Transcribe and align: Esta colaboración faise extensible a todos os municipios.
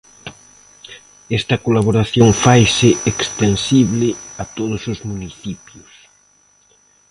Esta 1.39 1.55
colaboración 1.65 2.29
faise 2.45 2.89
extensible 3.13 4.07
a 4.41 4.43
todos 4.57 4.81
os 4.93 4.99
municipios. 5.11 5.91